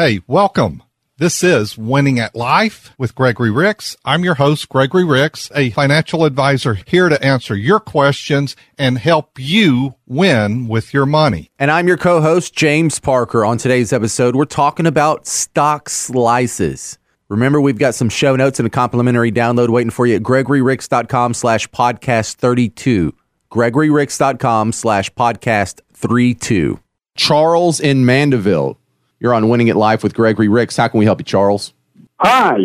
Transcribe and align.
Hey, 0.00 0.22
welcome. 0.26 0.82
This 1.18 1.44
is 1.44 1.76
Winning 1.76 2.18
at 2.18 2.34
Life 2.34 2.94
with 2.96 3.14
Gregory 3.14 3.50
Ricks. 3.50 3.98
I'm 4.02 4.24
your 4.24 4.36
host, 4.36 4.70
Gregory 4.70 5.04
Ricks, 5.04 5.50
a 5.54 5.68
financial 5.68 6.24
advisor 6.24 6.72
here 6.72 7.10
to 7.10 7.22
answer 7.22 7.54
your 7.54 7.80
questions 7.80 8.56
and 8.78 8.96
help 8.96 9.32
you 9.38 9.96
win 10.06 10.68
with 10.68 10.94
your 10.94 11.04
money. 11.04 11.50
And 11.58 11.70
I'm 11.70 11.86
your 11.86 11.98
co 11.98 12.22
host, 12.22 12.54
James 12.54 12.98
Parker. 12.98 13.44
On 13.44 13.58
today's 13.58 13.92
episode, 13.92 14.34
we're 14.34 14.46
talking 14.46 14.86
about 14.86 15.26
stock 15.26 15.90
slices. 15.90 16.98
Remember, 17.28 17.60
we've 17.60 17.78
got 17.78 17.94
some 17.94 18.08
show 18.08 18.34
notes 18.36 18.58
and 18.58 18.66
a 18.66 18.70
complimentary 18.70 19.30
download 19.30 19.68
waiting 19.68 19.90
for 19.90 20.06
you 20.06 20.16
at 20.16 20.22
gregoryricks.com 20.22 21.34
slash 21.34 21.68
podcast 21.68 22.36
32. 22.36 23.14
gregoryricks.com 23.50 24.72
slash 24.72 25.12
podcast 25.12 25.80
32. 25.92 26.80
Charles 27.16 27.80
in 27.80 28.06
Mandeville. 28.06 28.79
You're 29.20 29.34
on 29.34 29.50
Winning 29.50 29.68
at 29.68 29.76
Life 29.76 30.02
with 30.02 30.14
Gregory 30.14 30.48
Ricks. 30.48 30.76
How 30.78 30.88
can 30.88 30.98
we 30.98 31.04
help 31.04 31.20
you, 31.20 31.24
Charles? 31.24 31.74
Hi. 32.20 32.56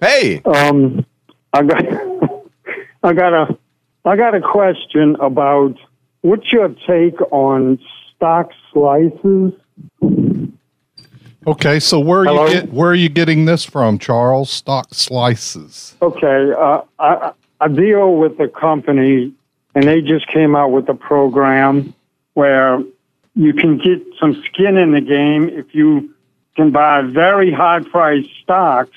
Hey. 0.00 0.40
Um, 0.42 1.04
I 1.52 1.62
got, 1.64 1.84
I 3.02 3.12
got 3.12 3.32
a, 3.32 3.58
I 4.04 4.16
got 4.16 4.34
a 4.34 4.40
question 4.40 5.16
about 5.16 5.74
what's 6.20 6.52
your 6.52 6.68
take 6.86 7.20
on 7.32 7.80
stock 8.14 8.50
slices? 8.72 9.52
Okay, 11.46 11.80
so 11.80 11.98
where 11.98 12.20
are 12.20 12.24
Hello? 12.24 12.46
you 12.46 12.52
get, 12.52 12.72
where 12.72 12.90
are 12.90 12.94
you 12.94 13.08
getting 13.08 13.44
this 13.44 13.64
from, 13.64 13.98
Charles? 13.98 14.50
Stock 14.50 14.94
slices. 14.94 15.96
Okay, 16.00 16.52
uh, 16.56 16.80
I, 17.00 17.32
I 17.60 17.68
deal 17.68 18.16
with 18.16 18.38
a 18.40 18.48
company, 18.48 19.32
and 19.74 19.84
they 19.84 20.00
just 20.00 20.26
came 20.28 20.54
out 20.54 20.68
with 20.68 20.88
a 20.88 20.94
program 20.94 21.92
where 22.34 22.82
you 23.34 23.52
can 23.52 23.78
get 23.78 24.02
some 24.20 24.42
skin 24.46 24.76
in 24.76 24.92
the 24.92 25.00
game 25.00 25.48
if 25.48 25.74
you 25.74 26.14
can 26.56 26.70
buy 26.70 27.02
very 27.02 27.52
high 27.52 27.80
priced 27.80 28.30
stocks 28.42 28.96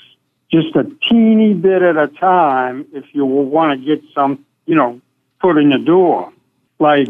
just 0.52 0.76
a 0.76 0.86
teeny 1.10 1.54
bit 1.54 1.82
at 1.82 1.98
a 1.98 2.08
time 2.08 2.86
if 2.94 3.04
you 3.14 3.26
want 3.26 3.80
to 3.80 3.86
get 3.86 4.04
some, 4.14 4.46
you 4.66 4.76
know, 4.76 5.02
foot 5.42 5.58
in 5.58 5.70
the 5.70 5.80
door. 5.80 6.32
Like 6.80 7.10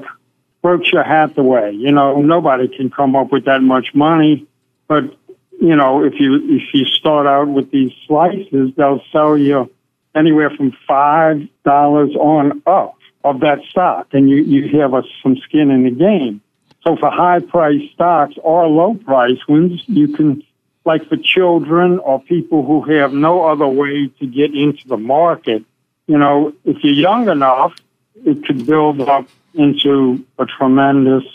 Berkshire 0.62 1.04
Hathaway, 1.04 1.76
you 1.76 1.92
know, 1.92 2.22
nobody 2.22 2.68
can 2.68 2.90
come 2.90 3.16
up 3.16 3.32
with 3.32 3.46
that 3.46 3.62
much 3.62 3.94
money, 3.94 4.48
but 4.88 5.04
you 5.60 5.76
know, 5.76 6.04
if 6.04 6.20
you 6.20 6.36
if 6.36 6.74
you 6.74 6.86
start 6.86 7.26
out 7.26 7.48
with 7.48 7.72
these 7.72 7.92
slices, 8.06 8.72
they'll 8.78 9.02
sell 9.12 9.38
you 9.38 9.72
anywhere 10.16 10.50
from 10.52 10.72
five 10.88 11.48
dollars 11.64 12.16
on 12.16 12.62
up 12.68 12.96
of 13.24 13.40
that 13.42 13.60
stock, 13.70 14.08
and 14.14 14.30
you 14.30 14.38
you 14.38 14.80
have 14.80 14.94
a, 14.94 15.04
some 15.22 15.36
skin 15.38 15.72
in 15.72 15.84
the 15.84 15.92
game. 15.92 16.42
So 16.88 16.96
for 16.96 17.12
high 17.12 17.40
price 17.42 17.82
stocks 17.94 18.36
or 18.42 18.66
low 18.66 18.94
price 18.94 19.46
ones, 19.46 19.84
you 19.88 20.08
can, 20.08 20.42
like 20.86 21.06
for 21.10 21.18
children 21.18 22.00
or 22.00 22.22
people 22.22 22.66
who 22.66 22.82
have 22.94 23.12
no 23.12 23.44
other 23.44 23.68
way 23.68 24.08
to 24.22 24.26
get 24.26 24.54
into 24.54 24.88
the 24.88 24.96
market, 24.96 25.66
you 26.08 26.18
know, 26.18 26.54
if 26.64 26.82
you're 26.86 26.94
young 26.94 27.28
enough, 27.28 27.76
it 28.24 28.46
could 28.46 28.66
build 28.66 29.02
up 29.02 29.28
into 29.54 30.26
a 30.40 30.46
tremendous 30.46 31.26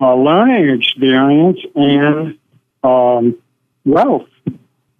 uh, 0.00 0.14
learning 0.14 0.70
experience 0.70 1.58
and 1.74 2.38
um, 2.84 3.36
wealth. 3.84 4.28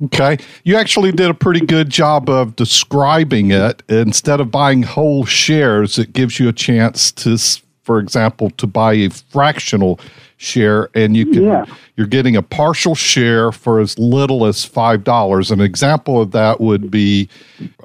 Okay. 0.06 0.38
You 0.64 0.78
actually 0.78 1.12
did 1.12 1.30
a 1.30 1.34
pretty 1.34 1.64
good 1.64 1.90
job 1.90 2.28
of 2.28 2.56
describing 2.56 3.52
it. 3.52 3.84
Instead 3.88 4.40
of 4.40 4.50
buying 4.50 4.82
whole 4.82 5.26
shares, 5.26 5.96
it 5.96 6.12
gives 6.12 6.40
you 6.40 6.48
a 6.48 6.52
chance 6.52 7.12
to, 7.12 7.38
for 7.82 7.98
example, 7.98 8.50
to 8.50 8.66
buy 8.66 8.94
a 8.94 9.08
fractional 9.10 9.98
share 10.36 10.88
and 10.94 11.16
you 11.16 11.26
can 11.26 11.44
Yeah. 11.44 11.64
you're 11.96 12.06
getting 12.08 12.34
a 12.34 12.42
partial 12.42 12.94
share 12.96 13.52
for 13.52 13.78
as 13.78 13.96
little 13.98 14.44
as 14.46 14.64
five 14.64 15.04
dollars. 15.04 15.50
An 15.52 15.60
example 15.60 16.20
of 16.20 16.32
that 16.32 16.60
would 16.60 16.90
be 16.90 17.28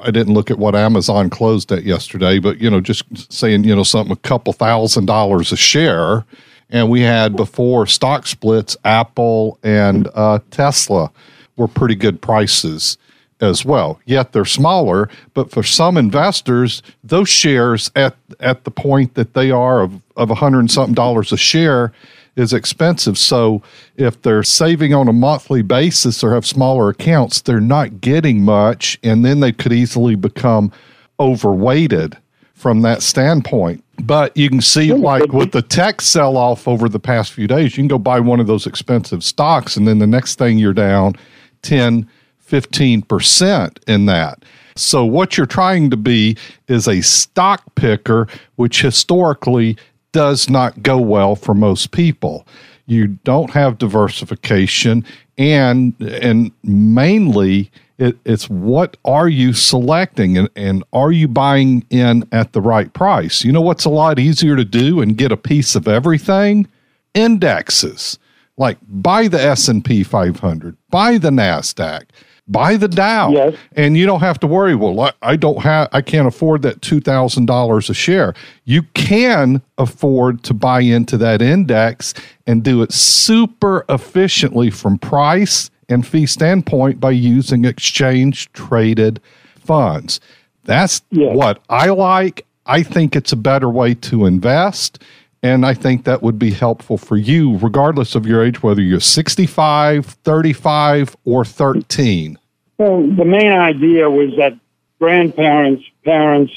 I 0.02 0.10
didn't 0.12 0.34
look 0.34 0.50
at 0.50 0.58
what 0.58 0.76
Amazon 0.76 1.30
closed 1.30 1.72
at 1.72 1.84
yesterday, 1.84 2.40
but 2.40 2.60
you 2.60 2.70
know, 2.70 2.82
just 2.82 3.04
saying, 3.32 3.64
you 3.64 3.76
know, 3.76 3.84
something 3.84 4.12
a 4.12 4.16
couple 4.28 4.54
thousand 4.54 5.06
dollars 5.06 5.52
a 5.52 5.58
share. 5.58 6.26
And 6.70 6.90
we 6.90 7.02
had 7.02 7.36
before 7.38 7.86
stock 7.88 8.28
splits, 8.28 8.76
Apple 8.84 9.58
and 9.64 10.10
uh, 10.16 10.40
Tesla 10.52 11.12
were 11.56 11.68
pretty 11.68 11.96
good 11.96 12.22
prices 12.22 12.98
as 13.42 13.64
well. 13.64 14.00
Yet 14.06 14.32
they're 14.32 14.46
smaller, 14.46 15.10
but 15.34 15.52
for 15.52 15.64
some 15.64 15.98
investors, 15.98 16.82
those 17.04 17.30
shares 17.30 17.92
at 17.96 18.16
at 18.40 18.64
the 18.64 18.72
point 18.72 19.14
that 19.16 19.34
they 19.34 19.52
are 19.52 19.82
of 19.82 20.02
of 20.16 20.32
a 20.32 20.36
hundred 20.36 20.60
and 20.60 20.72
something 20.72 20.96
dollars 20.96 21.32
a 21.32 21.38
share 21.38 21.92
is 22.36 22.54
expensive. 22.54 23.18
So 23.18 23.62
if 23.96 24.22
they're 24.22 24.44
saving 24.44 24.94
on 24.94 25.08
a 25.08 25.14
monthly 25.14 25.64
basis 25.64 26.24
or 26.24 26.34
have 26.34 26.46
smaller 26.46 26.90
accounts, 26.90 27.42
they're 27.42 27.60
not 27.60 28.00
getting 28.00 28.44
much, 28.44 29.00
and 29.04 29.26
then 29.26 29.40
they 29.40 29.52
could 29.52 29.74
easily 29.74 30.16
become 30.16 30.72
overweighted 31.20 32.16
from 32.54 32.82
that 32.82 33.02
standpoint. 33.02 33.84
But 34.04 34.38
you 34.38 34.50
can 34.50 34.62
see, 34.62 34.94
like 34.94 35.34
with 35.34 35.52
the 35.52 35.64
tech 35.64 36.02
sell 36.02 36.38
off 36.38 36.68
over 36.68 36.88
the 36.88 37.00
past 37.00 37.34
few 37.34 37.48
days, 37.48 37.76
you 37.76 37.82
can 37.82 37.88
go 37.88 37.98
buy 37.98 38.20
one 38.20 38.40
of 38.40 38.46
those 38.46 38.68
expensive 38.68 39.24
stocks, 39.24 39.76
and 39.76 39.88
then 39.88 39.98
the 39.98 40.08
next 40.08 40.38
thing 40.38 40.60
you're 40.60 40.74
down 40.74 41.16
10, 41.64 42.08
15% 42.48 43.78
in 43.88 44.06
that. 44.06 44.44
So, 44.76 45.04
what 45.06 45.38
you're 45.38 45.46
trying 45.48 45.90
to 45.90 45.98
be 45.98 46.38
is 46.68 46.88
a 46.88 47.02
stock 47.02 47.64
picker, 47.76 48.28
which 48.56 48.82
historically 48.82 49.78
does 50.12 50.50
not 50.50 50.84
go 50.84 51.00
well 51.00 51.36
for 51.36 51.54
most 51.54 51.92
people. 51.92 52.48
You 52.86 53.08
don't 53.08 53.50
have 53.52 53.80
diversification, 53.80 55.04
and 55.38 55.96
and 56.00 56.52
mainly 56.64 57.72
it, 57.98 58.18
it's 58.26 58.50
what 58.50 58.98
are 59.04 59.28
you 59.28 59.54
selecting, 59.54 60.38
and, 60.38 60.50
and 60.56 60.84
are 60.94 61.12
you 61.12 61.28
buying 61.28 61.86
in 61.90 62.28
at 62.32 62.54
the 62.54 62.62
right 62.62 62.94
price? 62.94 63.44
You 63.44 63.52
know 63.52 63.62
what's 63.62 63.86
a 63.86 63.90
lot 63.90 64.20
easier 64.20 64.56
to 64.56 64.66
do 64.66 65.02
and 65.02 65.18
get 65.18 65.32
a 65.32 65.38
piece 65.38 65.76
of 65.76 65.88
everything? 65.88 66.68
Indexes, 67.16 68.20
like 68.58 68.78
buy 68.88 69.28
the 69.28 69.42
S 69.42 69.68
and 69.68 69.84
P 69.84 70.04
500, 70.04 70.78
buy 70.92 71.18
the 71.18 71.32
Nasdaq, 71.32 72.04
buy 72.48 72.78
the 72.78 72.88
Dow, 72.88 73.30
Yes. 73.32 73.56
and 73.76 73.98
you 73.98 74.06
don't 74.06 74.22
have 74.22 74.40
to 74.40 74.48
worry. 74.48 74.76
Well, 74.76 75.00
I, 75.02 75.12
I 75.22 75.36
don't 75.36 75.60
have, 75.62 75.90
I 75.92 76.02
can't 76.02 76.28
afford 76.28 76.62
that 76.64 76.82
two 76.82 77.00
thousand 77.00 77.46
dollars 77.46 77.90
a 77.90 77.94
share. 77.94 78.34
You 78.66 78.84
can 78.94 79.62
afford 79.78 80.44
to 80.44 80.54
buy 80.54 80.82
into 80.82 81.18
that 81.18 81.42
index 81.42 82.14
and 82.46 82.64
do 82.64 82.82
it 82.82 82.92
super 82.94 83.86
efficiently 83.90 84.70
from 84.70 84.98
price 84.98 85.70
and 85.90 86.06
fee 86.06 86.26
standpoint 86.26 87.00
by 87.00 87.12
using 87.12 87.66
exchange 87.66 88.52
traded 88.54 89.22
funds. 89.60 90.20
That's 90.64 91.02
Yes. 91.12 91.36
what 91.36 91.62
I 91.70 91.88
like. 91.90 92.46
I 92.66 92.84
think 92.84 93.16
it's 93.16 93.32
a 93.32 93.38
better 93.38 93.70
way 93.70 93.94
to 93.96 94.26
invest. 94.26 95.02
And 95.48 95.66
I 95.66 95.74
think 95.74 96.04
that 96.04 96.22
would 96.22 96.38
be 96.38 96.52
helpful 96.52 96.98
for 96.98 97.16
you, 97.16 97.58
regardless 97.60 98.16
of 98.16 98.26
your 98.26 98.44
age, 98.44 98.62
whether 98.62 98.82
you're 98.82 99.00
65, 99.00 100.06
35, 100.06 101.16
or 101.24 101.46
13. 101.46 102.38
Well, 102.78 103.08
the 103.08 103.24
main 103.24 103.54
idea 103.54 104.10
was 104.10 104.36
that 104.38 104.60
grandparents, 105.00 105.86
parents, 106.04 106.52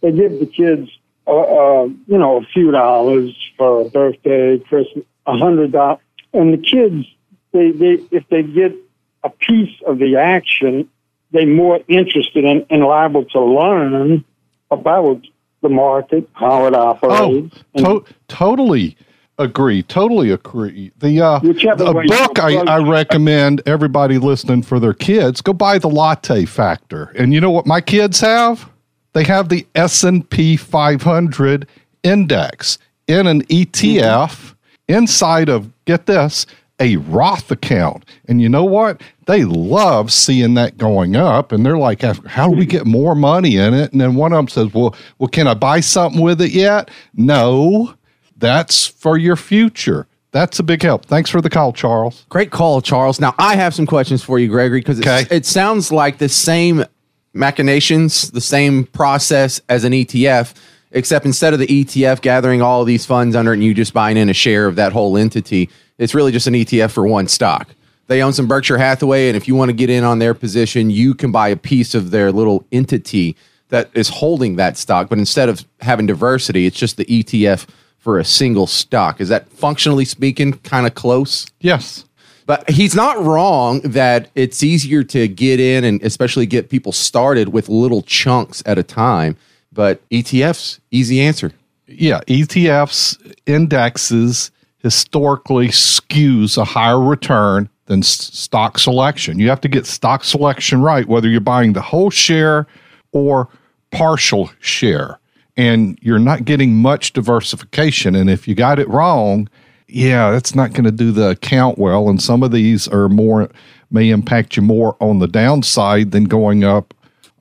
they 0.00 0.10
give 0.10 0.40
the 0.40 0.46
kids, 0.46 0.90
uh, 1.28 1.30
uh, 1.30 1.84
you 1.84 2.18
know, 2.18 2.38
a 2.38 2.44
few 2.52 2.72
dollars 2.72 3.30
for 3.56 3.82
a 3.82 3.88
birthday, 3.88 4.58
Christmas, 4.58 5.04
a 5.26 5.38
hundred 5.38 5.70
dollars, 5.70 6.00
and 6.32 6.52
the 6.52 6.58
kids, 6.58 7.06
they, 7.52 7.70
they, 7.70 8.02
if 8.10 8.28
they 8.30 8.42
get 8.42 8.74
a 9.22 9.30
piece 9.30 9.80
of 9.86 9.98
the 10.00 10.16
action, 10.16 10.90
they're 11.30 11.46
more 11.46 11.78
interested 11.86 12.44
in 12.44 12.66
and 12.68 12.82
liable 12.82 13.26
to 13.26 13.40
learn 13.40 14.24
about 14.72 15.20
the 15.64 15.68
market, 15.70 16.28
how 16.34 16.66
it 16.66 16.74
Oh, 16.74 16.80
operates. 16.90 17.56
and- 17.74 17.84
to- 17.84 18.04
totally 18.28 18.96
agree. 19.38 19.82
Totally 19.82 20.30
agree. 20.30 20.92
The 20.98 21.20
uh, 21.20 21.40
Whichever 21.40 21.82
the 21.84 21.92
book 21.92 22.38
I, 22.38 22.58
I 22.58 22.78
recommend 22.78 23.62
everybody 23.66 24.18
listening 24.18 24.62
for 24.62 24.78
their 24.78 24.92
kids 24.94 25.40
go 25.40 25.52
buy 25.52 25.78
the 25.78 25.88
Latte 25.88 26.44
Factor. 26.44 27.12
And 27.18 27.34
you 27.34 27.40
know 27.40 27.50
what 27.50 27.66
my 27.66 27.80
kids 27.80 28.20
have? 28.20 28.70
They 29.12 29.24
have 29.24 29.48
the 29.48 29.66
S 29.74 30.04
and 30.04 30.28
P 30.30 30.56
500 30.56 31.66
index 32.04 32.78
in 33.08 33.26
an 33.26 33.42
ETF 33.46 34.54
inside 34.86 35.48
of 35.48 35.70
get 35.86 36.06
this 36.06 36.46
a 36.80 36.96
Roth 36.96 37.50
account. 37.50 38.04
And 38.28 38.40
you 38.40 38.48
know 38.48 38.64
what? 38.64 39.00
They 39.26 39.44
love 39.44 40.12
seeing 40.12 40.54
that 40.54 40.76
going 40.76 41.16
up, 41.16 41.50
and 41.52 41.64
they're 41.64 41.78
like, 41.78 42.02
"How 42.26 42.48
do 42.48 42.56
we 42.56 42.66
get 42.66 42.86
more 42.86 43.14
money 43.14 43.56
in 43.56 43.72
it?" 43.74 43.92
And 43.92 44.00
then 44.00 44.14
one 44.16 44.32
of 44.32 44.36
them 44.36 44.48
says, 44.48 44.74
"Well, 44.74 44.94
well, 45.18 45.28
can 45.28 45.46
I 45.48 45.54
buy 45.54 45.80
something 45.80 46.20
with 46.20 46.40
it 46.42 46.52
yet?" 46.52 46.90
No, 47.14 47.94
that's 48.36 48.86
for 48.86 49.16
your 49.16 49.36
future. 49.36 50.06
That's 50.32 50.58
a 50.58 50.62
big 50.62 50.82
help. 50.82 51.06
Thanks 51.06 51.30
for 51.30 51.40
the 51.40 51.48
call, 51.48 51.72
Charles. 51.72 52.24
Great 52.28 52.50
call, 52.50 52.80
Charles. 52.82 53.20
Now, 53.20 53.34
I 53.38 53.54
have 53.56 53.72
some 53.74 53.86
questions 53.86 54.22
for 54.22 54.38
you, 54.38 54.48
Gregory, 54.48 54.80
because 54.80 54.98
Okay. 55.00 55.24
it 55.30 55.46
sounds 55.46 55.92
like 55.92 56.18
the 56.18 56.28
same 56.28 56.84
machinations, 57.32 58.30
the 58.30 58.40
same 58.40 58.84
process 58.84 59.60
as 59.68 59.84
an 59.84 59.92
ETF, 59.92 60.54
except 60.92 61.24
instead 61.26 61.52
of 61.52 61.58
the 61.60 61.66
ETF 61.66 62.20
gathering 62.20 62.62
all 62.62 62.80
of 62.80 62.86
these 62.86 63.06
funds 63.06 63.34
under 63.36 63.52
it 63.52 63.56
and 63.56 63.64
you 63.64 63.74
just 63.74 63.92
buying 63.94 64.16
in 64.16 64.28
a 64.28 64.32
share 64.34 64.66
of 64.66 64.76
that 64.76 64.92
whole 64.92 65.16
entity, 65.16 65.68
it's 65.98 66.14
really 66.14 66.32
just 66.32 66.46
an 66.46 66.54
ETF 66.54 66.90
for 66.92 67.06
one 67.06 67.26
stock. 67.28 67.68
They 68.06 68.22
own 68.22 68.32
some 68.32 68.46
Berkshire 68.46 68.78
Hathaway, 68.78 69.28
and 69.28 69.36
if 69.36 69.48
you 69.48 69.54
want 69.54 69.70
to 69.70 69.72
get 69.74 69.88
in 69.90 70.04
on 70.04 70.18
their 70.18 70.34
position, 70.34 70.90
you 70.90 71.14
can 71.14 71.32
buy 71.32 71.48
a 71.48 71.56
piece 71.56 71.94
of 71.94 72.10
their 72.10 72.30
little 72.30 72.66
entity 72.70 73.36
that 73.68 73.90
is 73.94 74.08
holding 74.08 74.56
that 74.56 74.76
stock. 74.76 75.08
But 75.08 75.18
instead 75.18 75.48
of 75.48 75.64
having 75.80 76.06
diversity, 76.06 76.66
it's 76.66 76.78
just 76.78 76.96
the 76.96 77.06
ETF 77.06 77.66
for 77.98 78.18
a 78.18 78.24
single 78.24 78.66
stock. 78.66 79.20
Is 79.20 79.30
that 79.30 79.48
functionally 79.48 80.04
speaking 80.04 80.52
kind 80.58 80.86
of 80.86 80.94
close? 80.94 81.46
Yes. 81.60 82.04
But 82.46 82.68
he's 82.68 82.94
not 82.94 83.18
wrong 83.24 83.80
that 83.80 84.28
it's 84.34 84.62
easier 84.62 85.02
to 85.04 85.26
get 85.26 85.58
in 85.58 85.84
and 85.84 86.02
especially 86.02 86.44
get 86.44 86.68
people 86.68 86.92
started 86.92 87.48
with 87.48 87.70
little 87.70 88.02
chunks 88.02 88.62
at 88.66 88.76
a 88.76 88.82
time. 88.82 89.38
But 89.72 90.06
ETFs, 90.10 90.78
easy 90.90 91.22
answer. 91.22 91.52
Yeah, 91.86 92.20
ETFs 92.28 93.34
indexes 93.46 94.50
historically 94.78 95.68
skews 95.68 96.58
a 96.58 96.64
higher 96.64 97.00
return 97.00 97.70
than 97.86 98.02
stock 98.02 98.78
selection. 98.78 99.38
You 99.38 99.48
have 99.48 99.60
to 99.62 99.68
get 99.68 99.86
stock 99.86 100.24
selection 100.24 100.80
right, 100.80 101.06
whether 101.06 101.28
you're 101.28 101.40
buying 101.40 101.74
the 101.74 101.82
whole 101.82 102.10
share 102.10 102.66
or 103.12 103.48
partial 103.90 104.50
share. 104.60 105.18
And 105.56 105.98
you're 106.02 106.18
not 106.18 106.44
getting 106.44 106.74
much 106.74 107.12
diversification. 107.12 108.16
And 108.16 108.28
if 108.28 108.48
you 108.48 108.54
got 108.54 108.78
it 108.78 108.88
wrong, 108.88 109.48
yeah, 109.86 110.30
that's 110.32 110.54
not 110.54 110.72
going 110.72 110.84
to 110.84 110.90
do 110.90 111.12
the 111.12 111.30
account 111.30 111.78
well. 111.78 112.08
And 112.08 112.20
some 112.20 112.42
of 112.42 112.50
these 112.50 112.88
are 112.88 113.08
more, 113.08 113.48
may 113.90 114.10
impact 114.10 114.56
you 114.56 114.62
more 114.62 114.96
on 115.00 115.20
the 115.20 115.28
downside 115.28 116.10
than 116.10 116.24
going 116.24 116.64
up 116.64 116.92